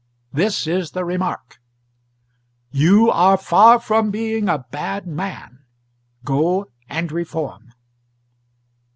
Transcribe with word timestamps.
This 0.33 0.65
is 0.65 0.89
the 0.93 1.05
remark 1.05 1.59
'YOU 2.71 3.11
ARE 3.11 3.37
FAR 3.37 3.77
FROM 3.79 4.09
BEING 4.09 4.49
A 4.49 4.65
BAD 4.71 5.05
MAN: 5.05 5.59
GO, 6.25 6.65
AND 6.89 7.11
REFORM.' 7.11 7.73